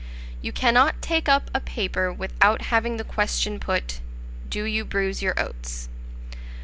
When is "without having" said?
2.11-2.97